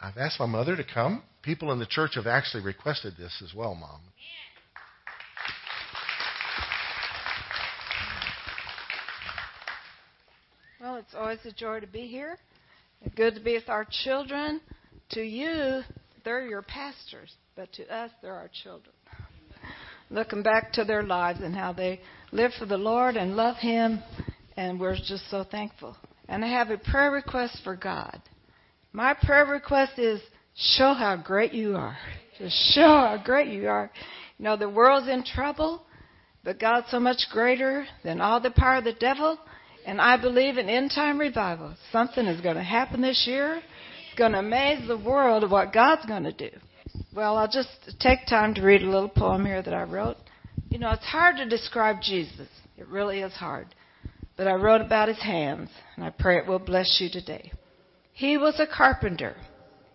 [0.00, 1.22] I've asked my mother to come.
[1.42, 4.00] People in the church have actually requested this as well, Mom.
[10.80, 12.36] Well, it's always a joy to be here.
[13.16, 14.60] Good to be with our children.
[15.10, 15.82] To you,
[16.24, 18.94] they're your pastors, but to us, they're our children.
[20.10, 22.00] Looking back to their lives and how they
[22.32, 24.00] live for the Lord and love Him,
[24.56, 25.96] and we're just so thankful.
[26.28, 28.20] And I have a prayer request for God.
[28.96, 30.22] My prayer request is
[30.54, 31.98] show how great you are.
[32.38, 33.90] Just show how great you are.
[34.38, 35.82] You know, the world's in trouble,
[36.42, 39.38] but God's so much greater than all the power of the devil.
[39.84, 41.74] And I believe in end time revival.
[41.92, 43.56] Something is going to happen this year.
[43.56, 46.48] It's going to amaze the world of what God's going to do.
[47.14, 47.68] Well, I'll just
[48.00, 50.16] take time to read a little poem here that I wrote.
[50.70, 52.48] You know, it's hard to describe Jesus.
[52.78, 53.74] It really is hard.
[54.38, 57.52] But I wrote about his hands, and I pray it will bless you today.
[58.16, 59.36] He was a carpenter.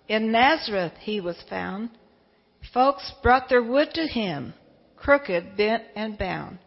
[0.07, 1.89] In Nazareth he was found.
[2.71, 4.53] Folks brought their wood to him,
[4.95, 6.59] crooked, bent, and bound.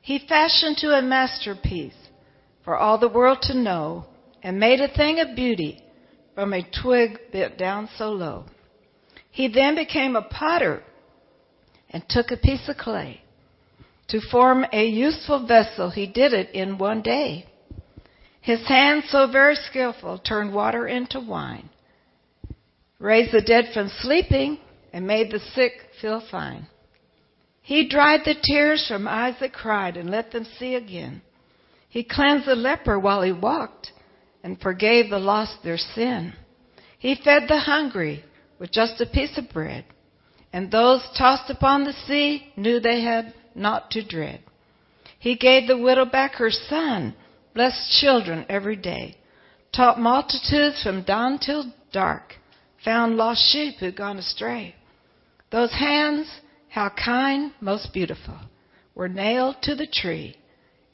[0.00, 2.08] He fashioned to a masterpiece
[2.64, 4.06] for all the world to know,
[4.42, 5.82] and made a thing of beauty
[6.34, 8.46] from a twig bent down so low.
[9.30, 10.82] He then became a potter
[11.90, 13.20] and took a piece of clay.
[14.08, 17.44] To form a useful vessel, he did it in one day.
[18.48, 21.68] His hands, so very skillful, turned water into wine,
[22.98, 24.56] raised the dead from sleeping,
[24.90, 26.66] and made the sick feel fine.
[27.60, 31.20] He dried the tears from eyes that cried and let them see again.
[31.90, 33.92] He cleansed the leper while he walked
[34.42, 36.32] and forgave the lost their sin.
[36.98, 38.24] He fed the hungry
[38.58, 39.84] with just a piece of bread,
[40.54, 44.40] and those tossed upon the sea knew they had naught to dread.
[45.18, 47.14] He gave the widow back her son,
[47.54, 49.16] blessed children every day,
[49.74, 52.34] taught multitudes from dawn till dark,
[52.84, 54.74] found lost sheep who'd gone astray.
[55.50, 56.28] Those hands,
[56.68, 58.38] how kind, most beautiful,
[58.94, 60.36] were nailed to the tree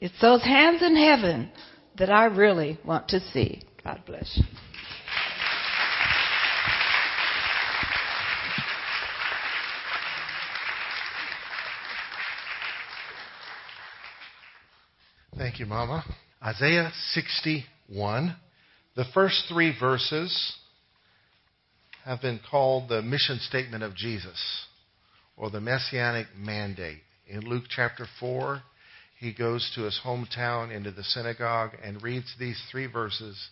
[0.01, 1.49] it's those hands in heaven
[1.97, 3.63] that I really want to see.
[3.83, 4.43] God bless you.
[15.37, 16.03] Thank you, Mama.
[16.43, 18.35] Isaiah 61.
[18.95, 20.53] The first three verses
[22.03, 24.65] have been called the mission statement of Jesus
[25.37, 26.99] or the messianic mandate.
[27.27, 28.61] In Luke chapter 4,
[29.19, 33.49] he goes to his hometown into the synagogue and reads these three verses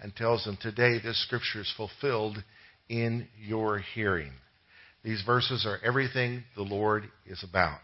[0.00, 2.42] and tells them, Today this scripture is fulfilled
[2.88, 4.32] in your hearing.
[5.02, 7.78] These verses are everything the Lord is about.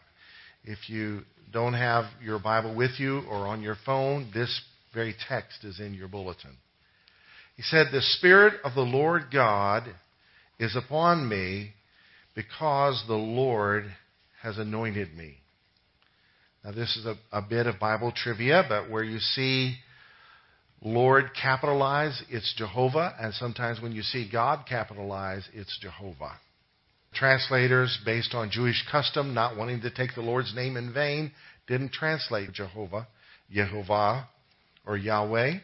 [0.64, 1.22] If you
[1.52, 4.60] don't have your Bible with you or on your phone, this
[4.94, 6.56] very text is in your bulletin.
[7.56, 9.84] He said, The Spirit of the Lord God
[10.58, 11.72] is upon me
[12.34, 13.84] because the Lord
[14.42, 15.40] has anointed me
[16.64, 19.76] now, this is a, a bit of Bible trivia, but where you see
[20.82, 26.38] Lord capitalize, it's Jehovah, and sometimes when you see God capitalize, it's Jehovah.
[27.12, 31.32] Translators, based on Jewish custom, not wanting to take the Lord's name in vain,
[31.66, 33.08] didn't translate Jehovah,
[33.54, 34.26] Yehovah,
[34.86, 35.54] or Yahweh.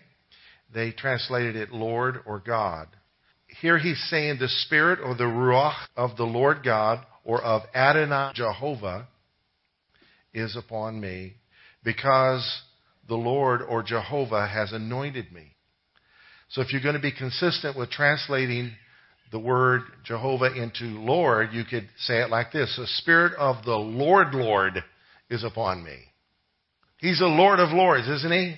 [0.74, 2.88] They translated it Lord or God.
[3.60, 8.32] Here he's saying the Spirit or the Ruach of the Lord God or of Adonai
[8.34, 9.08] Jehovah
[10.34, 11.34] is upon me
[11.84, 12.62] because
[13.08, 15.54] the Lord or Jehovah has anointed me.
[16.48, 18.72] So if you're going to be consistent with translating
[19.32, 23.76] the word Jehovah into Lord, you could say it like this The Spirit of the
[23.76, 24.82] Lord, Lord
[25.28, 25.96] is upon me.
[26.98, 28.56] He's the Lord of Lords, isn't he?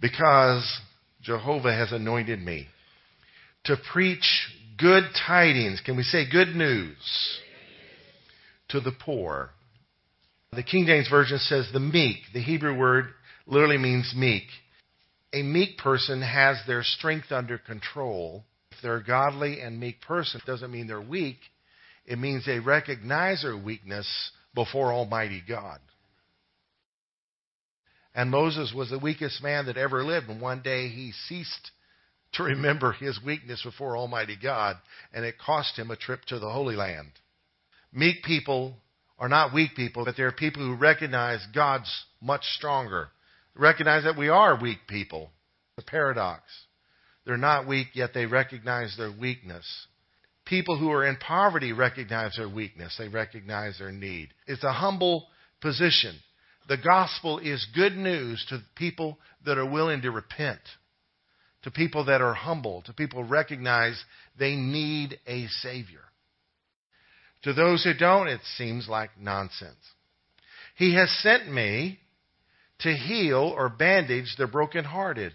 [0.00, 0.80] Because
[1.22, 2.68] Jehovah has anointed me
[3.64, 4.48] to preach
[4.78, 5.82] good tidings.
[5.84, 6.96] Can we say good news?
[8.68, 9.50] To the poor.
[10.52, 12.18] The King James Version says the meek.
[12.32, 13.06] The Hebrew word
[13.46, 14.44] literally means meek.
[15.32, 18.44] A meek person has their strength under control.
[18.82, 21.38] They're a godly and meek person, it doesn't mean they're weak.
[22.06, 24.08] It means they recognize their weakness
[24.54, 25.78] before Almighty God.
[28.14, 31.70] And Moses was the weakest man that ever lived, and one day he ceased
[32.32, 34.76] to remember his weakness before Almighty God,
[35.12, 37.10] and it cost him a trip to the Holy Land.
[37.92, 38.74] Meek people
[39.18, 43.08] are not weak people, but they're people who recognize God's much stronger.
[43.54, 45.30] Recognize that we are weak people.
[45.76, 46.42] The paradox.
[47.28, 49.66] They're not weak, yet they recognize their weakness.
[50.46, 52.96] People who are in poverty recognize their weakness.
[52.98, 54.30] They recognize their need.
[54.46, 55.26] It's a humble
[55.60, 56.14] position.
[56.68, 60.60] The gospel is good news to people that are willing to repent,
[61.64, 64.02] to people that are humble, to people who recognize
[64.38, 66.00] they need a Savior.
[67.42, 69.76] To those who don't, it seems like nonsense.
[70.76, 71.98] He has sent me
[72.78, 75.34] to heal or bandage the brokenhearted,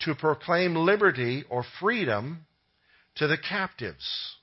[0.00, 2.46] to proclaim liberty or freedom
[3.16, 4.36] to the captives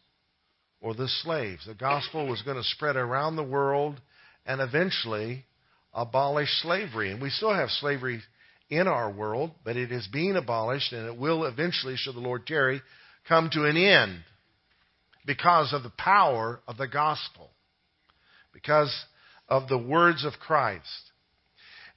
[0.81, 1.65] or the slaves.
[1.65, 3.99] The gospel was going to spread around the world
[4.45, 5.45] and eventually
[5.93, 7.11] abolish slavery.
[7.11, 8.21] And we still have slavery
[8.69, 12.45] in our world, but it is being abolished and it will eventually, should the Lord
[12.45, 12.81] tarry,
[13.27, 14.19] come to an end
[15.25, 17.49] because of the power of the gospel,
[18.53, 18.93] because
[19.47, 20.83] of the words of Christ.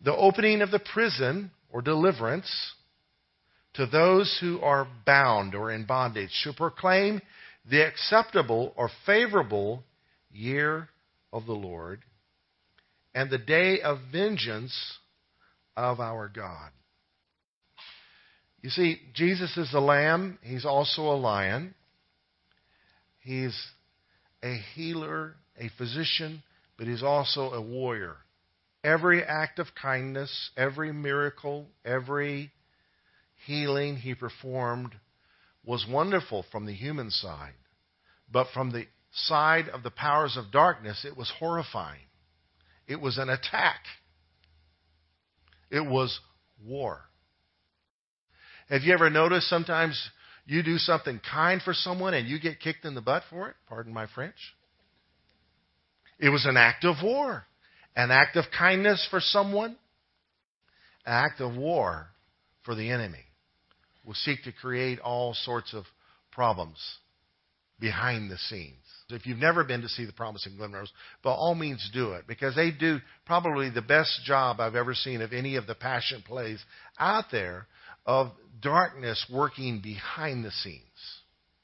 [0.02, 2.50] The opening of the prison or deliverance
[3.75, 7.20] to those who are bound or in bondage, to proclaim
[7.70, 9.85] the acceptable or favorable
[10.31, 10.88] year
[11.32, 12.00] of the Lord
[13.15, 14.99] and the day of vengeance
[15.76, 16.70] of our God.
[18.62, 21.75] You see, Jesus is the lamb, he's also a lion.
[23.20, 23.56] He's
[24.43, 26.43] a healer, a physician,
[26.76, 28.17] but he's also a warrior.
[28.82, 32.50] Every act of kindness, every miracle, every
[33.46, 34.94] healing he performed
[35.64, 37.55] was wonderful from the human side.
[38.31, 42.00] But from the side of the powers of darkness, it was horrifying.
[42.87, 43.81] It was an attack.
[45.70, 46.19] It was
[46.64, 47.00] war.
[48.70, 50.11] Have you ever noticed sometimes
[50.46, 53.56] you do something kind for someone and you get kicked in the butt for it?
[53.69, 54.37] Pardon my French.
[56.19, 57.44] It was an act of war.
[57.94, 59.70] An act of kindness for someone,
[61.05, 62.06] an act of war
[62.62, 63.25] for the enemy.
[64.08, 65.84] Will seek to create all sorts of
[66.32, 66.78] problems
[67.78, 68.72] behind the scenes.
[69.10, 70.90] If you've never been to see the Promise in Glen Rose,
[71.22, 75.20] by all means do it because they do probably the best job I've ever seen
[75.20, 76.64] of any of the passion plays
[76.99, 77.66] out there
[78.06, 78.31] of
[78.62, 80.81] darkness working behind the scenes.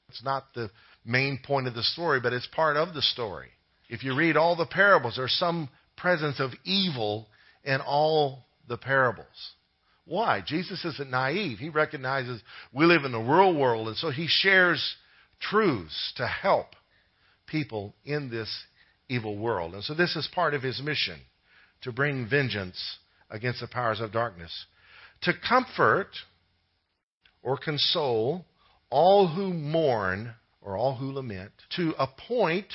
[0.09, 0.69] It's not the
[1.03, 3.49] main point of the story, but it's part of the story.
[3.89, 7.27] If you read all the parables, there's some presence of evil
[7.63, 9.25] in all the parables.
[10.05, 10.41] Why?
[10.45, 11.57] Jesus isn't naive.
[11.57, 12.41] He recognizes
[12.71, 14.95] we live in the real world, and so he shares
[15.39, 16.67] truths to help
[17.47, 18.49] people in this
[19.09, 19.73] evil world.
[19.73, 21.19] And so this is part of his mission
[21.81, 22.97] to bring vengeance
[23.29, 24.65] against the powers of darkness,
[25.21, 26.09] to comfort
[27.43, 28.45] or console
[28.89, 32.67] all who mourn or all who lament, to appoint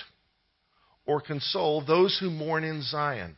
[1.06, 3.36] or console those who mourn in Zion.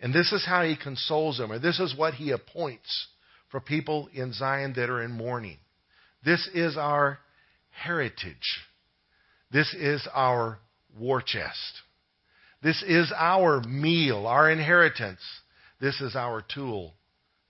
[0.00, 3.08] And this is how he consoles them, or this is what he appoints
[3.50, 5.58] for people in Zion that are in mourning.
[6.24, 7.18] This is our
[7.70, 8.60] heritage.
[9.50, 10.58] This is our
[10.98, 11.82] war chest.
[12.62, 15.20] This is our meal, our inheritance.
[15.80, 16.94] This is our tool.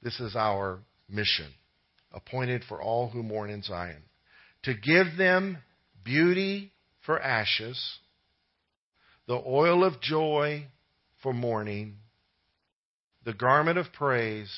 [0.02, 1.46] This is our mission
[2.12, 4.02] appointed for all who mourn in Zion,
[4.62, 5.58] to give them
[6.02, 6.72] beauty
[7.04, 7.78] for ashes,
[9.28, 10.66] the oil of joy
[11.22, 11.96] for mourning,
[13.26, 14.50] the garment of praise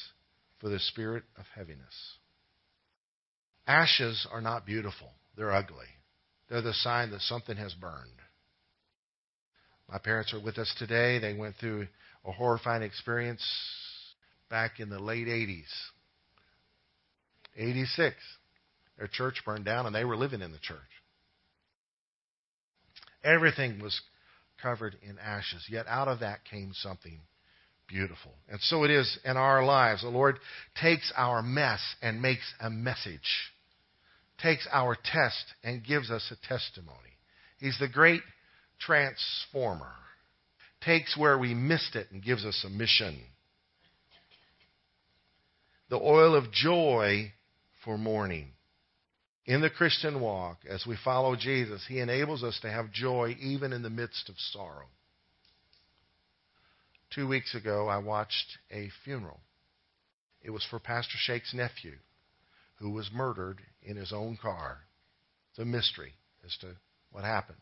[0.61, 2.19] for the spirit of heaviness.
[3.67, 5.87] Ashes are not beautiful, they're ugly.
[6.49, 8.21] They're the sign that something has burned.
[9.91, 11.19] My parents are with us today.
[11.19, 11.89] They went through
[12.25, 13.43] a horrifying experience
[14.51, 15.65] back in the late 80s.
[17.57, 18.17] 86.
[18.99, 20.79] Their church burned down and they were living in the church.
[23.25, 23.99] Everything was
[24.63, 27.21] covered in ashes, yet out of that came something
[27.89, 28.33] beautiful.
[28.49, 30.03] And so it is in our lives.
[30.03, 30.39] The Lord
[30.81, 33.21] takes our mess and makes a message,
[34.41, 37.17] takes our test and gives us a testimony.
[37.59, 38.23] He's the great
[38.79, 39.93] transformer,
[40.85, 43.19] takes where we missed it and gives us a mission.
[45.91, 47.33] The oil of joy
[47.85, 48.49] for mourning.
[49.47, 53.73] In the Christian walk, as we follow Jesus, He enables us to have joy even
[53.73, 54.89] in the midst of sorrow.
[57.15, 59.41] Two weeks ago, I watched a funeral.
[60.43, 61.95] It was for Pastor Shake's nephew,
[62.77, 64.79] who was murdered in his own car.
[65.51, 66.13] It's a mystery
[66.45, 66.77] as to
[67.11, 67.59] what happened.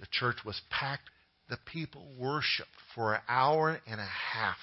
[0.00, 1.10] The church was packed.
[1.48, 4.56] The people worshiped for an hour and a half.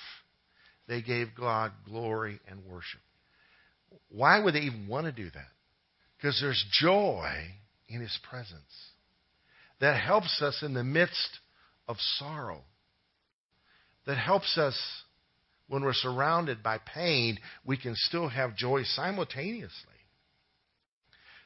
[0.88, 3.02] They gave God glory and worship.
[4.10, 5.48] Why would they even want to do that?
[6.18, 7.32] Because there's joy
[7.88, 8.92] in His presence
[9.80, 11.40] that helps us in the midst
[11.90, 12.62] of sorrow,
[14.06, 14.80] that helps us
[15.68, 19.94] when we're surrounded by pain, we can still have joy simultaneously.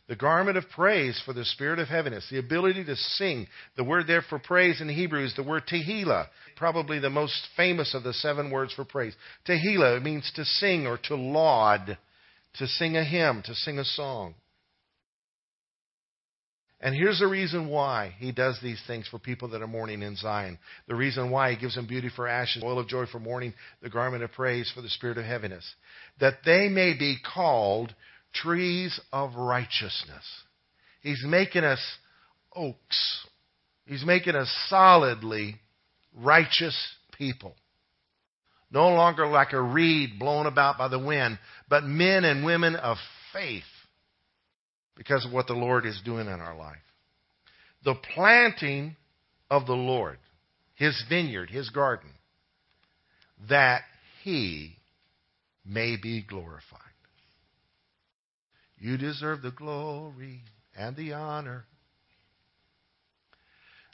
[0.08, 3.48] The garment of praise for the spirit of heaviness, the ability to sing.
[3.78, 7.94] The word there for praise in Hebrew is the word tehillah, probably the most famous
[7.94, 9.16] of the seven words for praise.
[9.48, 11.98] Tehillah means to sing or to laud,
[12.56, 14.36] to sing a hymn, to sing a song.
[16.84, 20.18] And here's the reason why he does these things for people that are mourning in
[20.18, 20.60] Zion.
[20.90, 23.90] The reason why he gives them beauty for ashes, oil of joy for mourning, the
[23.90, 25.64] garment of praise for the spirit of heaviness.
[26.20, 27.96] That they may be called
[28.34, 30.26] trees of righteousness.
[31.02, 31.80] He's making us
[32.54, 33.28] oaks.
[33.86, 35.56] He's making us solidly
[36.14, 36.78] righteous
[37.18, 37.56] people.
[38.70, 42.98] No longer like a reed blown about by the wind, but men and women of
[43.32, 43.64] faith
[44.96, 46.78] because of what the Lord is doing in our life.
[47.84, 48.96] The planting
[49.50, 50.18] of the Lord,
[50.76, 52.10] His vineyard, His garden,
[53.50, 53.82] that
[54.24, 54.78] He
[55.66, 56.80] may be glorified.
[58.78, 60.42] You deserve the glory
[60.76, 61.66] and the honor.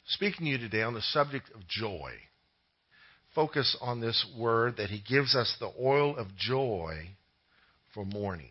[0.06, 2.12] Speaking to you today on the subject of joy,
[3.34, 7.10] focus on this word that He gives us the oil of joy
[7.94, 8.50] for mourning.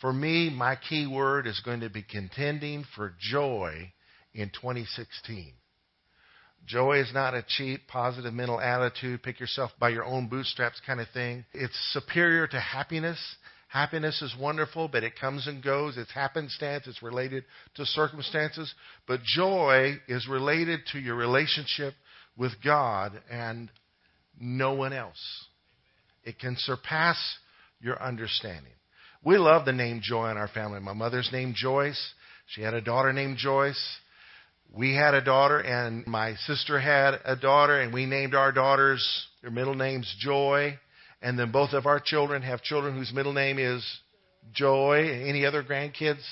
[0.00, 3.92] For me, my key word is going to be contending for joy
[4.32, 5.52] in 2016.
[6.66, 11.00] Joy is not a cheap, positive mental attitude, pick yourself by your own bootstraps kind
[11.00, 11.44] of thing.
[11.52, 13.18] It's superior to happiness.
[13.68, 15.96] Happiness is wonderful, but it comes and goes.
[15.96, 16.86] It's happenstance.
[16.86, 17.44] It's related
[17.76, 18.72] to circumstances.
[19.06, 21.94] But joy is related to your relationship
[22.36, 23.70] with God and
[24.40, 25.46] no one else.
[26.24, 27.16] It can surpass
[27.80, 28.72] your understanding.
[29.22, 30.80] We love the name Joy in our family.
[30.80, 32.00] My mother's name Joyce.
[32.46, 33.98] She had a daughter named Joyce.
[34.72, 39.26] We had a daughter, and my sister had a daughter, and we named our daughters,
[39.42, 40.78] their middle names Joy.
[41.20, 43.84] And then both of our children have children whose middle name is
[44.54, 45.22] Joy.
[45.26, 46.24] Any other grandkids?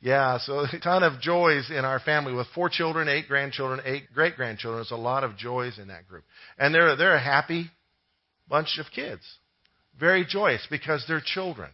[0.00, 4.04] Yeah, so a ton of joys in our family with four children, eight grandchildren, eight
[4.14, 4.78] great grandchildren.
[4.78, 6.24] There's a lot of joys in that group.
[6.58, 7.70] And they're, they're a happy
[8.46, 9.22] bunch of kids.
[9.98, 11.70] Very joyous because they're children.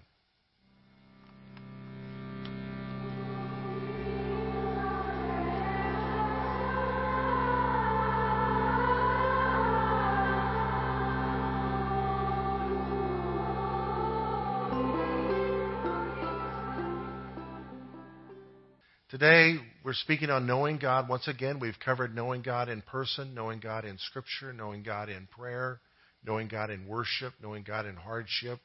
[19.11, 19.55] Today,
[19.85, 21.09] we're speaking on knowing God.
[21.09, 25.29] Once again, we've covered knowing God in person, knowing God in Scripture, knowing God in
[25.29, 25.79] prayer,
[26.25, 28.59] knowing God in worship, knowing God in hardship.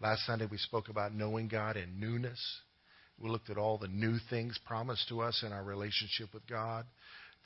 [0.00, 2.40] Last Sunday, we spoke about knowing God in newness.
[3.18, 6.84] We looked at all the new things promised to us in our relationship with God.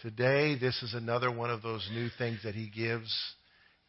[0.00, 3.14] Today, this is another one of those new things that He gives,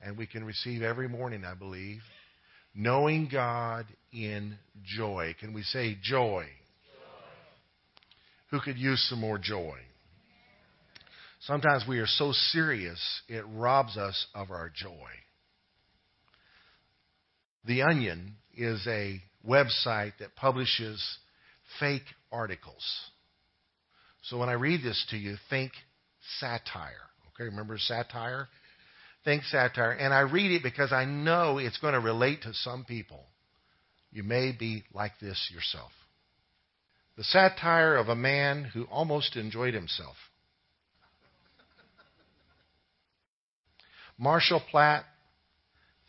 [0.02, 2.02] and we can receive every morning, I believe.
[2.76, 5.36] Knowing God in joy.
[5.40, 6.46] Can we say joy?
[8.52, 9.78] who could use some more joy.
[11.42, 15.10] Sometimes we are so serious, it robs us of our joy.
[17.66, 21.02] The Onion is a website that publishes
[21.80, 22.84] fake articles.
[24.24, 25.72] So when I read this to you, think
[26.40, 27.10] satire.
[27.30, 28.48] Okay, remember satire?
[29.24, 29.92] Think satire.
[29.92, 33.26] And I read it because I know it's going to relate to some people.
[34.12, 35.92] You may be like this yourself
[37.20, 40.16] the satire of a man who almost enjoyed himself.
[44.18, 45.04] Marshall Platt,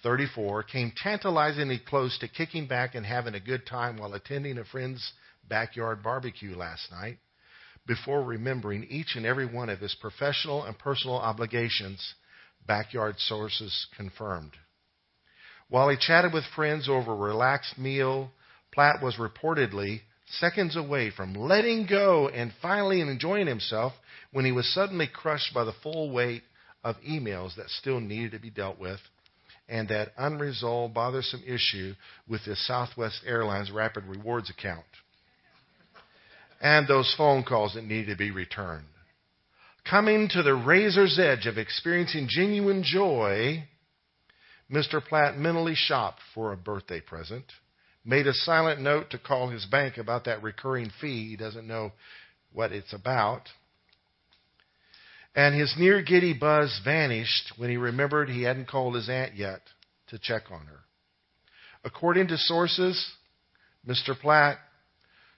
[0.02, 4.64] 34, came tantalizingly close to kicking back and having a good time while attending a
[4.64, 5.12] friend's
[5.49, 7.19] backyard barbecue last night
[7.87, 12.14] before remembering each and every one of his professional and personal obligations,
[12.66, 14.52] backyard sources confirmed.
[15.69, 18.30] While he chatted with friends over a relaxed meal,
[18.73, 20.00] Platt was reportedly
[20.38, 23.92] seconds away from letting go and finally enjoying himself
[24.33, 26.42] when he was suddenly crushed by the full weight
[26.85, 29.00] of emails that still needed to be dealt with
[29.70, 31.94] and that unresolved, bothersome issue
[32.28, 34.84] with the Southwest Airlines Rapid Rewards account.
[36.60, 38.84] And those phone calls that needed to be returned.
[39.88, 43.64] Coming to the razor's edge of experiencing genuine joy,
[44.70, 45.02] Mr.
[45.02, 47.44] Platt mentally shopped for a birthday present
[48.04, 51.30] made a silent note to call his bank about that recurring fee.
[51.30, 51.92] He doesn't know
[52.52, 53.42] what it's about.
[55.34, 59.60] And his near giddy buzz vanished when he remembered he hadn't called his aunt yet
[60.08, 60.80] to check on her.
[61.84, 63.12] According to sources,
[63.87, 64.18] Mr.
[64.18, 64.58] Platt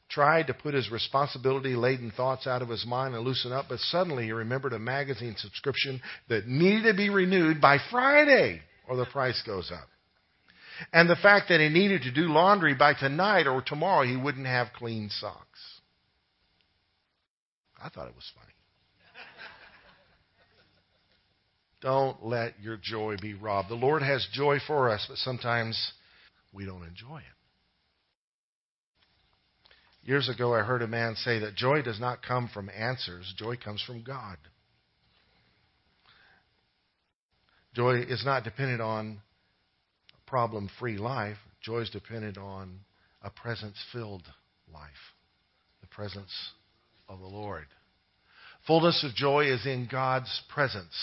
[0.08, 3.78] tried to put his responsibility laden thoughts out of his mind and loosen up, but
[3.78, 9.06] suddenly he remembered a magazine subscription that needed to be renewed by Friday or the
[9.06, 9.88] price goes up.
[10.92, 14.46] And the fact that he needed to do laundry by tonight or tomorrow, he wouldn't
[14.46, 15.60] have clean socks.
[17.82, 18.51] I thought it was funny.
[21.82, 23.68] Don't let your joy be robbed.
[23.68, 25.92] The Lord has joy for us, but sometimes
[26.52, 27.24] we don't enjoy it.
[30.04, 33.56] Years ago, I heard a man say that joy does not come from answers, joy
[33.56, 34.36] comes from God.
[37.74, 39.20] Joy is not dependent on
[40.12, 42.80] a problem free life, joy is dependent on
[43.22, 44.24] a presence filled
[44.72, 44.90] life,
[45.80, 46.32] the presence
[47.08, 47.66] of the Lord.
[48.66, 50.94] Fullness of joy is in God's presence.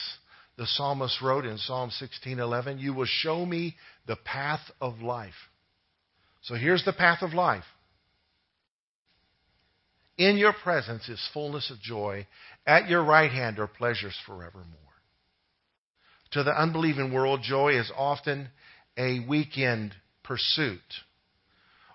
[0.59, 5.49] The psalmist wrote in Psalm 16:11, "You will show me the path of life."
[6.41, 7.63] So here's the path of life.
[10.17, 12.27] In your presence is fullness of joy.
[12.67, 15.01] At your right hand are pleasures forevermore.
[16.31, 18.51] To the unbelieving world, joy is often
[18.97, 21.03] a weekend pursuit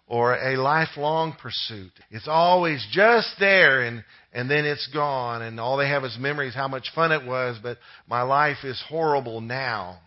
[0.06, 1.92] or a lifelong pursuit.
[2.10, 6.54] It's always just there and, and then it's gone and all they have is memories
[6.54, 9.98] how much fun it was, but my life is horrible now.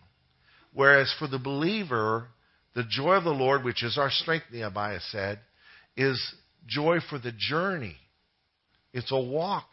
[0.72, 2.28] Whereas for the believer,
[2.74, 5.40] the joy of the Lord, which is our strength, Nehemiah said,
[5.96, 6.22] is
[6.66, 7.96] joy for the journey.
[8.92, 9.66] It's a walk,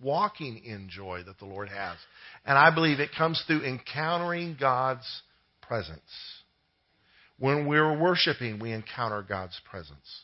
[0.00, 1.96] walking in joy that the Lord has.
[2.44, 5.06] And I believe it comes through encountering God's
[5.60, 6.00] presence.
[7.42, 10.22] When we're worshiping, we encounter God's presence.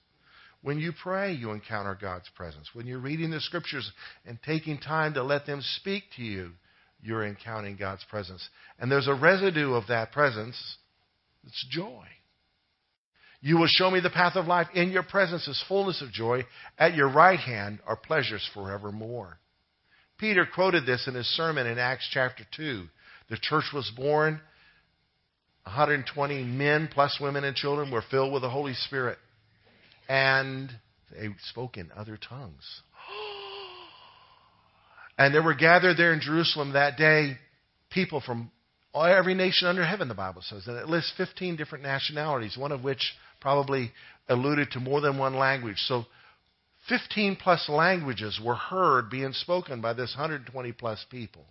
[0.63, 2.69] When you pray, you encounter God's presence.
[2.75, 3.91] When you're reading the scriptures
[4.25, 6.53] and taking time to let them speak to you,
[7.03, 8.49] you're encountering God's presence.
[8.79, 10.55] And there's a residue of that presence.
[11.45, 12.05] It's joy.
[13.41, 14.69] You will show me the path of life.
[14.73, 16.47] In your presence is fullness of joy.
[16.79, 19.41] At your right hand are pleasures forevermore.
[20.19, 22.85] Peter quoted this in his sermon in Acts chapter 2.
[23.29, 24.41] The church was born
[25.65, 29.19] 120 men plus women and children were filled with the Holy Spirit.
[30.09, 30.71] And
[31.13, 32.65] they spoke in other tongues.
[35.21, 37.39] And there were gathered there in Jerusalem that day
[37.91, 38.53] people from
[38.95, 40.67] every nation under heaven, the Bible says.
[40.69, 43.91] And it lists 15 different nationalities, one of which probably
[44.29, 45.79] alluded to more than one language.
[45.87, 46.05] So
[46.89, 51.45] 15 plus languages were heard being spoken by this 120 plus people.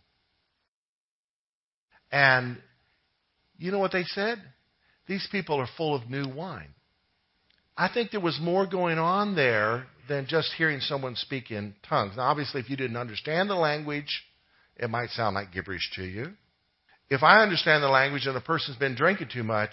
[2.12, 2.58] And
[3.58, 4.42] you know what they said?
[5.08, 6.74] These people are full of new wine.
[7.78, 12.18] I think there was more going on there than just hearing someone speak in tongues.
[12.18, 14.24] Now, obviously, if you didn't understand the language,
[14.76, 16.34] it might sound like gibberish to you.
[17.10, 19.72] If I understand the language and the person's been drinking too much,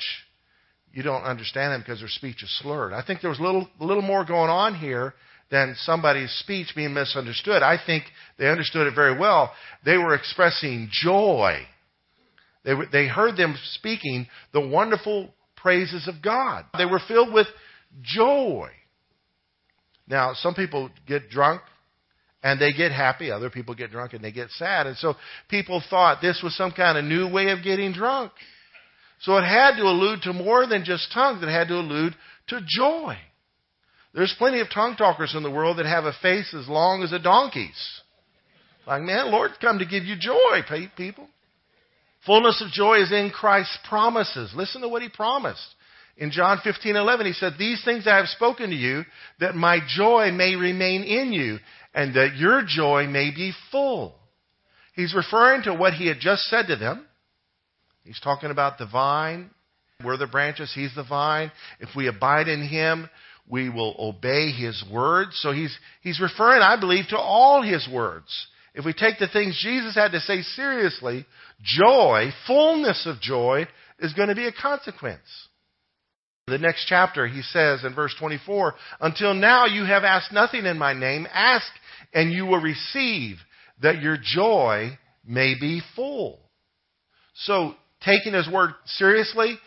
[0.93, 2.93] you don't understand them because their speech is slurred.
[2.93, 5.15] I think there was a little, little more going on here
[5.51, 7.63] than somebody's speech being misunderstood.
[7.63, 8.05] I think
[8.39, 9.53] they understood it very well.
[9.85, 11.67] They were expressing joy
[12.65, 16.65] they, they heard them speaking the wonderful praises of God.
[16.77, 17.47] They were filled with
[18.03, 18.71] joy.
[20.07, 21.63] Now, some people get drunk
[22.43, 23.31] and they get happy.
[23.31, 24.87] Other people get drunk and they get sad.
[24.87, 25.15] And so
[25.49, 28.33] people thought this was some kind of new way of getting drunk.
[29.21, 31.43] So it had to allude to more than just tongues.
[31.43, 32.15] It had to allude
[32.49, 33.17] to joy.
[34.13, 37.13] There's plenty of tongue talkers in the world that have a face as long as
[37.13, 38.01] a donkey's.
[38.87, 40.61] Like, man, Lord's come to give you joy,
[40.97, 41.27] people.
[42.27, 44.53] Fullness of joy is in Christ's promises.
[44.55, 45.75] Listen to what he promised.
[46.17, 49.03] In John 15, 11, he said, These things I have spoken to you,
[49.41, 51.59] that my joy may remain in you,
[51.93, 54.15] and that your joy may be full.
[54.95, 57.05] He's referring to what he had just said to them.
[58.05, 59.51] He's talking about the vine.
[60.05, 61.51] We're the branches, he's the vine.
[61.81, 63.09] If we abide in him,
[63.49, 65.39] we will obey his words.
[65.41, 68.29] So he's, he's referring, I believe, to all his words.
[68.75, 71.27] If we take the things Jesus had to say seriously,
[71.63, 73.67] joy, fullness of joy,
[74.01, 75.21] is going to be a consequence.
[76.47, 80.77] The next chapter, he says in verse 24, Until now you have asked nothing in
[80.77, 81.27] my name.
[81.33, 81.67] Ask
[82.13, 83.37] and you will receive
[83.81, 86.41] that your joy may be full.
[87.35, 89.59] So, taking his word seriously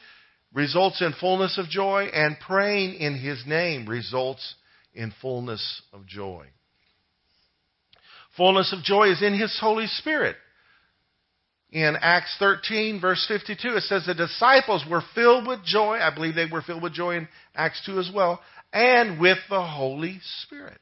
[0.53, 4.55] results in fullness of joy, and praying in his name results
[4.93, 6.47] in fullness of joy.
[8.37, 10.35] Fullness of joy is in His Holy Spirit.
[11.71, 15.97] In Acts 13, verse 52, it says the disciples were filled with joy.
[15.97, 18.39] I believe they were filled with joy in Acts 2 as well,
[18.71, 20.79] and with the Holy Spirit.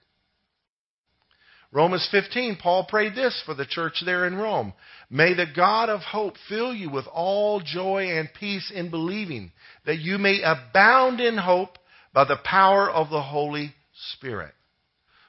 [1.71, 4.73] Romans 15, Paul prayed this for the church there in Rome.
[5.09, 9.51] May the God of hope fill you with all joy and peace in believing,
[9.85, 11.77] that you may abound in hope
[12.13, 13.73] by the power of the Holy
[14.13, 14.53] Spirit.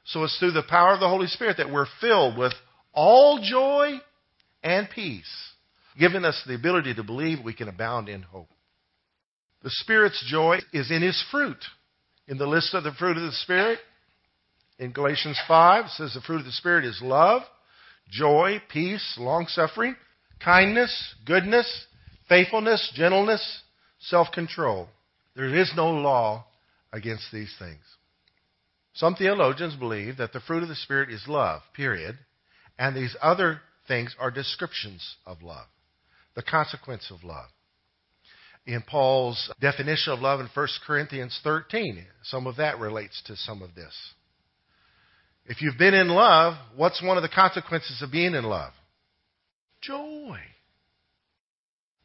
[0.07, 2.53] So it's through the power of the Holy Spirit that we're filled with
[2.93, 3.99] all joy
[4.63, 5.31] and peace,
[5.99, 8.49] giving us the ability to believe we can abound in hope.
[9.63, 11.63] The Spirit's joy is in His fruit.
[12.29, 13.79] In the list of the fruit of the Spirit,
[14.79, 17.43] in Galatians 5, it says the fruit of the Spirit is love,
[18.11, 19.97] joy, peace, long suffering,
[20.45, 21.87] kindness, goodness,
[22.29, 23.63] faithfulness, gentleness,
[24.01, 24.89] self control.
[25.35, 26.47] There is no law
[26.93, 27.81] against these things.
[28.97, 32.19] Some theologians believe that the fruit of the Spirit is love, period,
[32.79, 35.67] and these other things are descriptions of love,
[36.35, 37.51] the consequence of love.
[38.65, 43.63] In Paul's definition of love in 1 Corinthians 13, some of that relates to some
[43.63, 43.95] of this.
[45.45, 48.73] If you've been in love, what's one of the consequences of being in love?
[49.83, 50.39] Joy.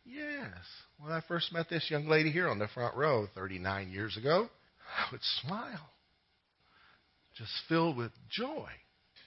[0.06, 0.52] Yes.
[1.00, 4.50] When I first met this young lady here on the front row 39 years ago,
[4.98, 5.90] I would smile,
[7.42, 8.68] just filled with joy.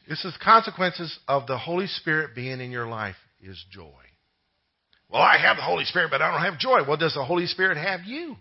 [0.09, 3.91] This is consequences of the Holy Spirit being in your life is joy.
[5.11, 6.87] Well, I have the Holy Spirit, but I don't have joy.
[6.87, 8.37] Well, does the Holy Spirit have you?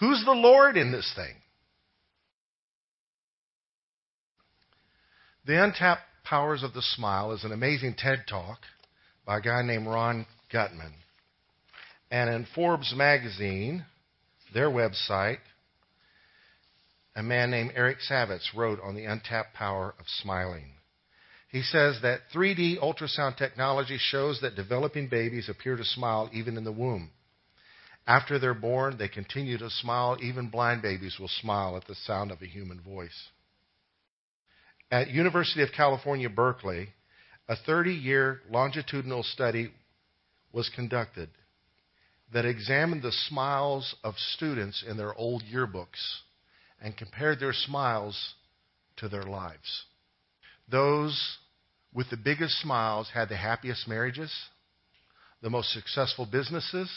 [0.00, 1.34] Who's the Lord in this thing?
[5.46, 8.58] The Untapped Powers of the Smile is an amazing TED talk
[9.24, 10.92] by a guy named Ron Gutman.
[12.10, 13.84] And in Forbes magazine,
[14.52, 15.38] their website,
[17.18, 20.70] a man named Eric Savitz wrote on the untapped power of smiling.
[21.50, 26.62] He says that 3D ultrasound technology shows that developing babies appear to smile even in
[26.62, 27.10] the womb.
[28.06, 30.16] After they're born, they continue to smile.
[30.22, 33.26] Even blind babies will smile at the sound of a human voice.
[34.88, 36.90] At University of California, Berkeley,
[37.48, 39.72] a 30-year longitudinal study
[40.52, 41.30] was conducted
[42.32, 46.20] that examined the smiles of students in their old yearbooks
[46.80, 48.34] and compared their smiles
[48.96, 49.84] to their lives.
[50.70, 51.38] Those
[51.92, 54.32] with the biggest smiles had the happiest marriages,
[55.40, 56.90] the most successful businesses,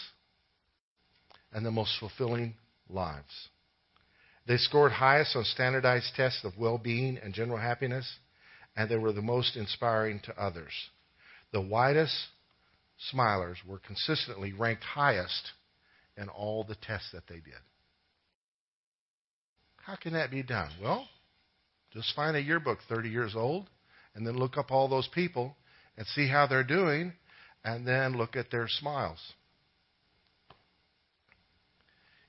[1.54, 2.56] and the most fulfilling
[2.90, 3.50] lives.
[4.48, 8.08] They scored highest on standardized tests of well being and general happiness,
[8.76, 10.74] and they were the most inspiring to others.
[11.52, 12.16] The widest
[13.14, 15.52] smilers were consistently ranked highest
[16.18, 17.62] in all the tests that they did.
[19.86, 20.70] How can that be done?
[20.82, 21.08] Well,
[21.94, 23.70] just find a yearbook 30 years old
[24.16, 25.56] and then look up all those people
[25.98, 27.14] and see how they're doing
[27.64, 29.20] and then look at their smiles.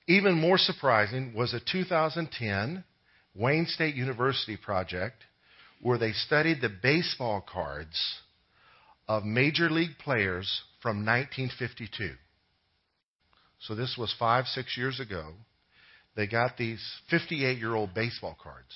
[0.07, 2.83] Even more surprising was a 2010
[3.35, 5.23] Wayne State University project
[5.81, 7.99] where they studied the baseball cards
[9.07, 12.11] of major league players from 1952.
[13.59, 15.33] So this was five, six years ago.
[16.15, 18.73] They got these 58 year old baseball cards.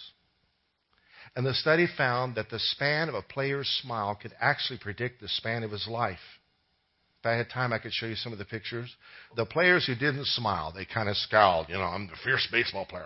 [1.35, 5.27] And the study found that the span of a player's smile could actually predict the
[5.27, 6.17] span of his life.
[7.19, 8.95] If I had time, I could show you some of the pictures.
[9.35, 11.69] The players who didn't smile, they kind of scowled.
[11.69, 13.05] You know, I'm the fierce baseball player.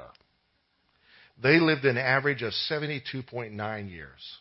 [1.42, 4.38] They lived an average of 72.9 years,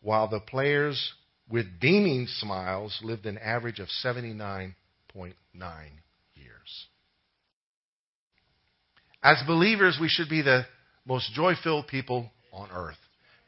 [0.00, 1.12] while the players
[1.50, 4.74] with beaming smiles lived an average of 79.9
[6.34, 6.86] years.
[9.22, 10.66] As believers, we should be the
[11.06, 12.98] most joy filled people on earth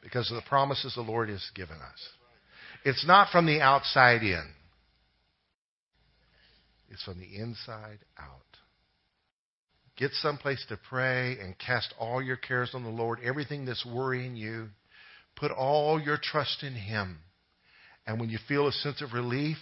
[0.01, 2.09] because of the promises the Lord has given us.
[2.85, 4.43] It's not from the outside in,
[6.89, 8.41] it's from the inside out.
[9.97, 14.35] Get someplace to pray and cast all your cares on the Lord, everything that's worrying
[14.35, 14.67] you.
[15.37, 17.19] Put all your trust in Him.
[18.05, 19.57] And when you feel a sense of relief,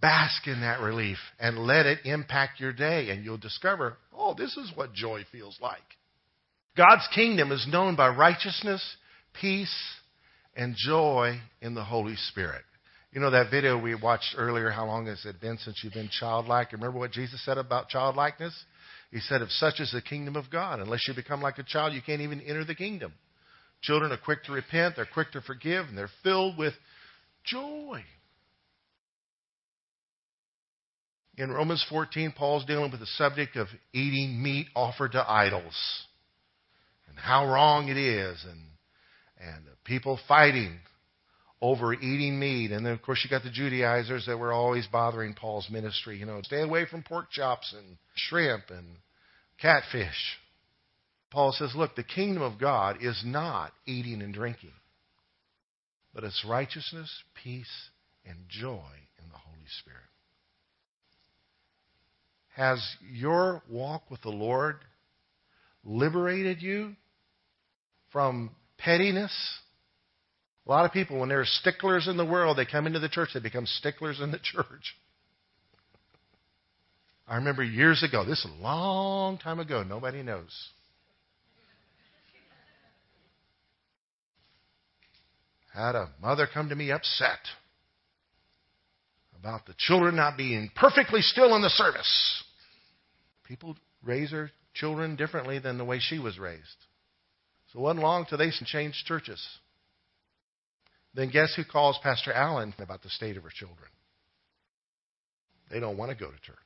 [0.00, 3.10] bask in that relief and let it impact your day.
[3.10, 5.78] And you'll discover, oh, this is what joy feels like.
[6.76, 8.82] God's kingdom is known by righteousness,
[9.40, 9.74] peace,
[10.56, 12.62] and joy in the Holy Spirit.
[13.12, 16.10] You know that video we watched earlier, how long has it been since you've been
[16.10, 16.72] childlike?
[16.72, 18.54] Remember what Jesus said about childlikeness?
[19.10, 21.92] He said, if such is the kingdom of God, unless you become like a child,
[21.92, 23.12] you can't even enter the kingdom.
[23.82, 26.74] Children are quick to repent, they're quick to forgive, and they're filled with
[27.44, 28.04] joy.
[31.40, 35.74] In Romans 14, Paul's dealing with the subject of eating meat offered to idols
[37.08, 38.62] and how wrong it is and,
[39.40, 40.78] and people fighting
[41.62, 42.72] over eating meat.
[42.72, 46.18] And then, of course, you got the Judaizers that were always bothering Paul's ministry.
[46.18, 48.86] You know, stay away from pork chops and shrimp and
[49.60, 50.36] catfish.
[51.30, 54.72] Paul says, look, the kingdom of God is not eating and drinking
[56.14, 57.10] but it's righteousness,
[57.42, 57.90] peace,
[58.24, 58.90] and joy
[59.22, 60.00] in the Holy Spirit.
[62.60, 64.76] Has your walk with the Lord
[65.82, 66.94] liberated you
[68.12, 69.32] from pettiness?
[70.66, 73.30] A lot of people, when they're sticklers in the world, they come into the church,
[73.32, 74.94] they become sticklers in the church.
[77.26, 80.54] I remember years ago, this is a long time ago, nobody knows.
[85.72, 87.38] Had a mother come to me upset
[89.38, 92.44] about the children not being perfectly still in the service.
[93.50, 96.62] People raise their children differently than the way she was raised.
[97.72, 99.44] So it wasn't long till they changed churches.
[101.14, 103.88] Then guess who calls Pastor Allen about the state of her children?
[105.68, 106.56] They don't want to go to church.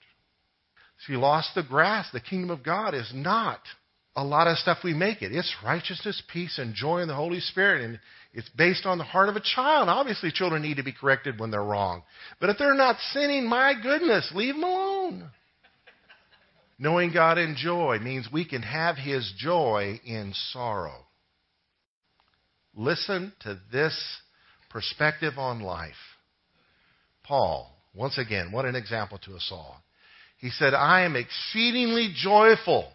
[1.06, 2.12] She lost the grasp.
[2.12, 3.60] The kingdom of God is not
[4.14, 5.32] a lot of stuff we make it.
[5.32, 7.80] It's righteousness, peace, and joy in the Holy Spirit.
[7.80, 7.98] And
[8.34, 9.88] it's based on the heart of a child.
[9.88, 12.02] Obviously, children need to be corrected when they're wrong.
[12.42, 15.30] But if they're not sinning, my goodness, leave them alone.
[16.84, 21.06] Knowing God in joy means we can have His joy in sorrow.
[22.74, 23.98] Listen to this
[24.68, 25.94] perspective on life.
[27.22, 29.82] Paul, once again, what an example to us all.
[30.36, 32.92] He said, I am exceedingly joyful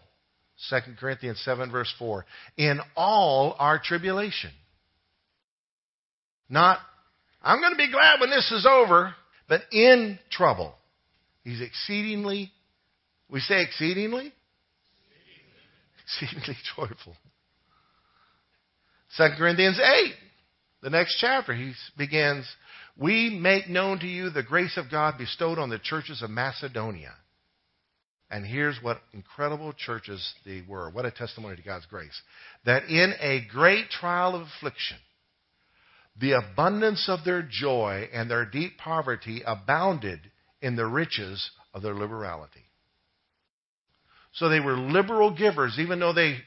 [0.68, 2.24] 2 Corinthians 7, verse 4,
[2.56, 4.52] in all our tribulation.
[6.48, 6.78] Not,
[7.42, 9.16] I'm going to be glad when this is over,
[9.48, 10.76] but in trouble.
[11.42, 12.52] He's exceedingly,
[13.30, 14.32] we say exceedingly?
[16.04, 17.16] Exceedingly, joyful.
[19.16, 20.12] 2 Corinthians 8,
[20.82, 22.46] the next chapter, he begins,
[22.96, 27.14] We make known to you the grace of God bestowed on the churches of Macedonia.
[28.30, 30.88] And here's what incredible churches they were.
[30.90, 32.18] What a testimony to God's grace.
[32.64, 34.98] That in a great trial of affliction,
[36.20, 40.20] the abundance of their joy and their deep poverty abounded
[40.62, 42.69] in the riches of their liberality.
[44.32, 46.38] So they were liberal givers, even though they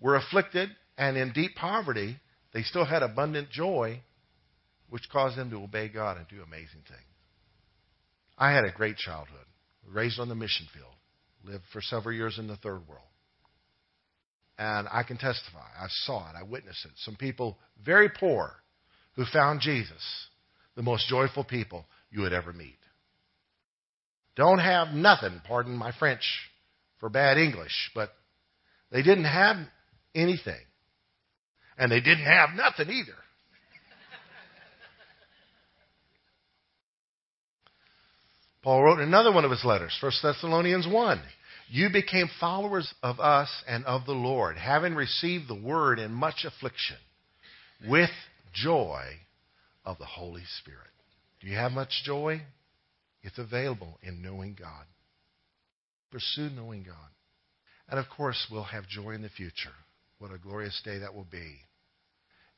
[0.00, 2.18] were afflicted and in deep poverty,
[2.52, 4.00] they still had abundant joy,
[4.88, 7.02] which caused them to obey God and do amazing things.
[8.38, 9.46] I had a great childhood,
[9.88, 10.92] raised on the mission field
[11.46, 13.02] lived for several years in the third world.
[14.58, 15.66] And I can testify.
[15.78, 16.34] I saw it.
[16.36, 16.92] I witnessed it.
[16.96, 18.52] Some people very poor
[19.14, 20.02] who found Jesus,
[20.74, 22.78] the most joyful people you would ever meet.
[24.34, 26.22] Don't have nothing, pardon my French
[27.06, 28.10] for bad English, but
[28.90, 29.58] they didn't have
[30.12, 30.58] anything.
[31.78, 33.12] And they didn't have nothing either.
[38.64, 41.22] Paul wrote in another one of his letters, 1 Thessalonians 1.
[41.68, 46.44] You became followers of us and of the Lord, having received the word in much
[46.44, 46.96] affliction,
[47.88, 48.10] with
[48.52, 49.04] joy
[49.84, 50.90] of the Holy Spirit.
[51.40, 52.42] Do you have much joy?
[53.22, 54.86] It's available in knowing God.
[56.10, 57.10] Pursue knowing God.
[57.88, 59.74] And of course, we'll have joy in the future.
[60.18, 61.56] What a glorious day that will be.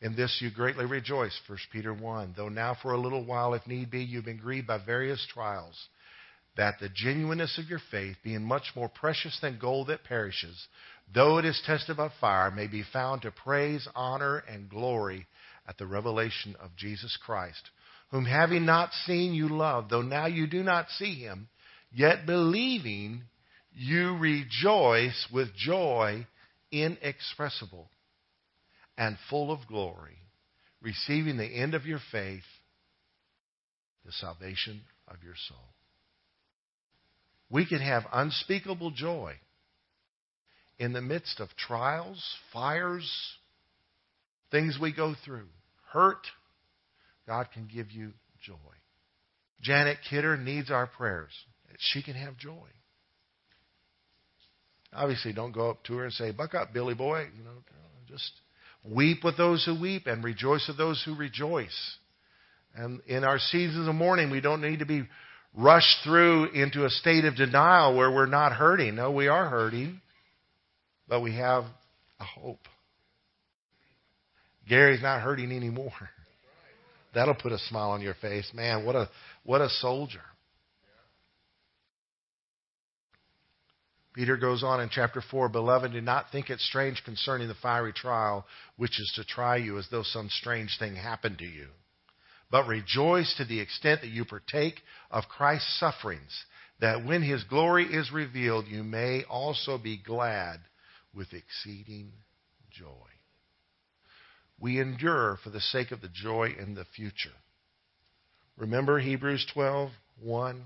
[0.01, 2.35] In this you greatly rejoice, 1 Peter 1.
[2.37, 5.77] Though now for a little while, if need be, you've been grieved by various trials
[6.59, 10.67] that the genuineness of your faith, being much more precious than gold that perishes,
[11.15, 15.27] though it is tested by fire, may be found to praise, honor, and glory
[15.69, 17.71] at the revelation of Jesus Christ,
[18.11, 21.49] whom having not seen you love, though now you do not see him,
[21.93, 23.23] yet believing
[23.79, 26.27] you rejoice with joy
[26.71, 27.89] inexpressible
[28.97, 30.19] and full of glory,
[30.83, 32.43] receiving the end of your faith,
[34.05, 35.69] the salvation of your soul
[37.51, 39.35] we can have unspeakable joy
[40.79, 43.11] in the midst of trials, fires,
[44.51, 45.49] things we go through,
[45.93, 46.27] hurt.
[47.27, 48.13] God can give you
[48.43, 48.55] joy.
[49.61, 51.33] Janet Kidder needs our prayers.
[51.79, 52.69] She can have joy.
[54.93, 57.63] Obviously, don't go up to her and say, "Buck up, Billy boy." You know,
[58.07, 58.33] just
[58.85, 61.99] weep with those who weep and rejoice with those who rejoice.
[62.75, 65.07] And in our seasons of mourning, we don't need to be
[65.55, 68.95] rushed through into a state of denial where we're not hurting.
[68.95, 70.01] No, we are hurting,
[71.09, 71.65] but we have
[72.21, 72.61] a hope.
[74.69, 75.93] Gary's not hurting anymore.
[77.15, 78.51] That'll put a smile on your face.
[78.55, 79.09] Man, what a
[79.45, 80.21] what a soldier.
[84.19, 87.93] Peter goes on in chapter 4 Beloved, do not think it strange concerning the fiery
[87.93, 88.45] trial
[88.77, 91.69] which is to try you as though some strange thing happened to you
[92.51, 96.45] but rejoice to the extent that you partake of Christ's sufferings,
[96.81, 100.61] that when his glory is revealed, you may also be glad
[101.15, 102.13] with exceeding
[102.71, 102.87] joy.
[104.59, 107.35] We endure for the sake of the joy in the future.
[108.57, 109.91] Remember Hebrews 12,
[110.23, 110.65] 1?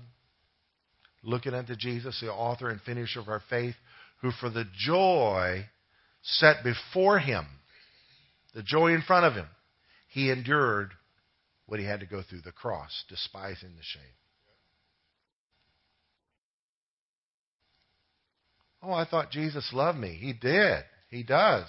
[1.23, 3.75] Looking unto Jesus, the author and finisher of our faith,
[4.21, 5.65] who for the joy
[6.21, 7.45] set before him,
[8.53, 9.47] the joy in front of him,
[10.09, 10.91] he endured
[11.65, 14.03] what he had to go through the cross, despising the shame.
[18.81, 20.17] Oh, I thought Jesus loved me.
[20.19, 20.83] He did.
[21.09, 21.67] He does.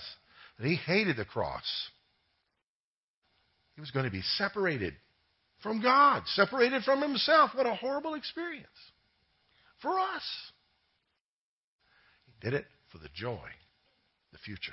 [0.58, 1.62] But he hated the cross.
[3.76, 4.94] He was going to be separated
[5.62, 7.52] from God, separated from himself.
[7.54, 8.66] What a horrible experience
[9.80, 10.22] for us.
[12.26, 13.48] He did it for the joy,
[14.32, 14.72] the future.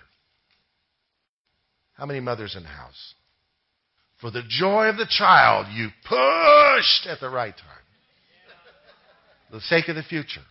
[1.94, 3.14] How many mothers in the house?
[4.20, 7.86] For the joy of the child, you pushed at the right time.
[9.50, 10.42] For the sake of the future.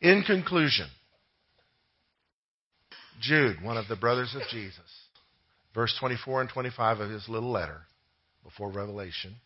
[0.00, 0.88] In conclusion,
[3.20, 4.78] Jude, one of the brothers of Jesus,
[5.74, 7.80] verse 24 and 25 of his little letter
[8.44, 9.36] before Revelation,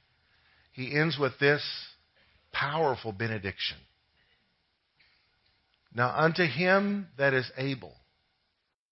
[0.73, 1.63] he ends with this
[2.53, 3.79] powerful benediction.
[5.95, 7.95] Now, unto him that is able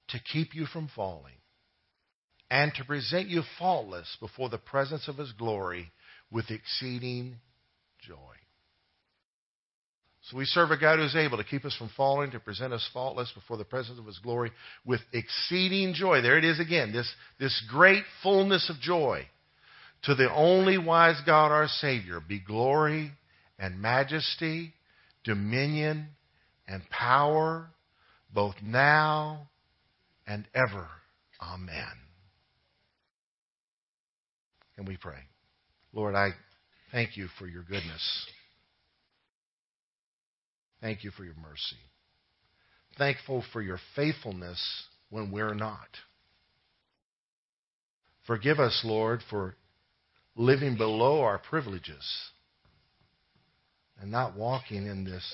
[0.09, 1.35] to keep you from falling
[2.51, 5.91] and to present you faultless before the presence of his glory
[6.31, 7.37] with exceeding
[8.01, 8.17] joy.
[10.23, 12.73] So we serve a God who is able to keep us from falling, to present
[12.73, 14.51] us faultless before the presence of his glory
[14.85, 16.21] with exceeding joy.
[16.21, 19.27] There it is again, this, this great fullness of joy.
[20.05, 23.13] To the only wise God our Savior be glory
[23.59, 24.73] and majesty,
[25.25, 26.09] dominion
[26.67, 27.71] and power,
[28.33, 29.49] both now
[30.27, 30.89] and ever.
[31.41, 31.93] Amen.
[34.77, 35.19] And we pray.
[35.93, 36.31] Lord, I
[36.93, 38.27] thank you for your goodness.
[40.81, 41.77] Thank you for your mercy.
[42.97, 44.61] Thankful for your faithfulness
[45.11, 45.89] when we're not.
[48.27, 49.57] Forgive us, Lord, for
[50.37, 52.05] living below our privileges
[54.01, 55.25] and not walking in this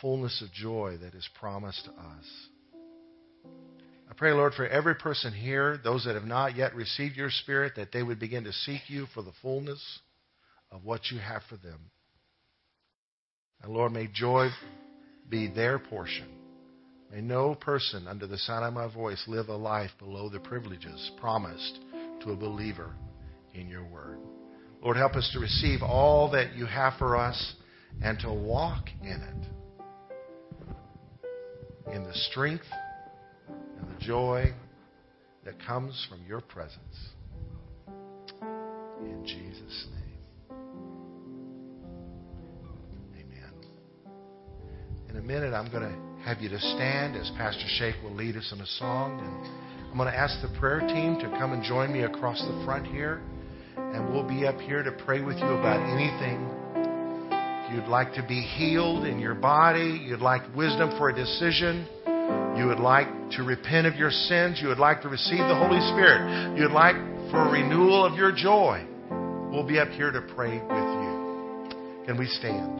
[0.00, 2.48] fullness of joy that is promised to us.
[4.10, 7.74] I pray, Lord, for every person here, those that have not yet received your Spirit,
[7.76, 9.82] that they would begin to seek you for the fullness
[10.70, 11.90] of what you have for them.
[13.62, 14.48] And Lord, may joy
[15.28, 16.26] be their portion.
[17.10, 21.10] May no person under the sound of my voice live a life below the privileges
[21.20, 21.78] promised
[22.22, 22.90] to a believer
[23.54, 24.18] in your word.
[24.82, 27.54] Lord, help us to receive all that you have for us
[28.02, 29.46] and to walk in it
[31.94, 32.64] in the strength
[33.48, 34.52] and the joy
[35.44, 37.10] that comes from your presence.
[39.00, 40.56] In Jesus' name.
[43.14, 43.52] Amen.
[45.10, 48.36] In a minute, I'm going to have you to stand as Pastor Shake will lead
[48.36, 49.20] us in a song.
[49.20, 52.64] And I'm going to ask the prayer team to come and join me across the
[52.64, 53.22] front here.
[53.76, 56.48] And we'll be up here to pray with you about anything.
[57.64, 61.86] If you'd like to be healed in your body, you'd like wisdom for a decision
[62.56, 65.80] you would like to repent of your sins, you would like to receive the Holy
[65.92, 66.96] Spirit, you would like
[67.30, 68.84] for a renewal of your joy,
[69.50, 72.04] we'll be up here to pray with you.
[72.06, 72.78] Can we stand?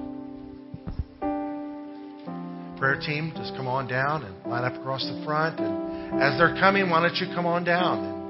[2.79, 5.59] Prayer team, just come on down and line up across the front.
[5.59, 8.22] And as they're coming, why don't you come on down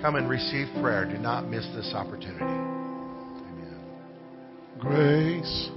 [0.00, 1.04] come and receive prayer?
[1.04, 2.44] Do not miss this opportunity.
[2.44, 3.80] Amen.
[4.78, 5.70] Grace,